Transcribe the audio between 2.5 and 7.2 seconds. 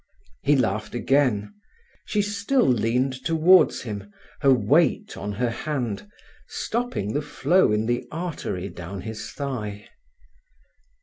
leaned towards him, her weight on her hand, stopping